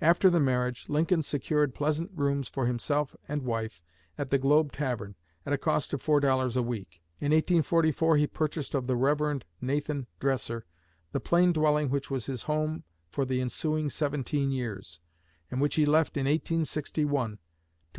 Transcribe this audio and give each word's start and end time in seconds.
After 0.00 0.30
the 0.30 0.40
marriage 0.40 0.88
Lincoln 0.88 1.20
secured 1.20 1.74
pleasant 1.74 2.10
rooms 2.14 2.48
for 2.48 2.64
himself 2.66 3.14
and 3.28 3.42
wife 3.42 3.82
at 4.16 4.30
the 4.30 4.38
Globe 4.38 4.72
Tavern, 4.72 5.14
at 5.44 5.52
a 5.52 5.58
cost 5.58 5.92
of 5.92 6.00
four 6.00 6.20
dollars 6.20 6.56
a 6.56 6.62
week. 6.62 7.02
In 7.20 7.32
1844 7.32 8.16
he 8.16 8.26
purchased 8.26 8.74
of 8.74 8.86
the 8.86 8.96
Rev. 8.96 9.42
Nathan 9.60 10.06
Dressar 10.20 10.62
the 11.12 11.20
plain 11.20 11.52
dwelling 11.52 11.90
which 11.90 12.10
was 12.10 12.24
his 12.24 12.44
home 12.44 12.84
for 13.10 13.26
the 13.26 13.42
ensuing 13.42 13.90
seventeen 13.90 14.50
years, 14.50 15.00
and 15.50 15.60
which 15.60 15.74
he 15.74 15.84
left 15.84 16.16
in 16.16 16.24
1861 16.24 17.04
to 17.04 17.20
enter 17.20 17.30
the 17.32 17.32
White 17.32 17.32
House. 17.32 17.40